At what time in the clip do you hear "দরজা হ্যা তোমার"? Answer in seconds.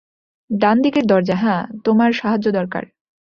1.05-2.11